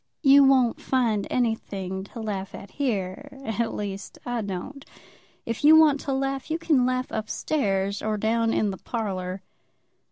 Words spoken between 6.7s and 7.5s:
laugh up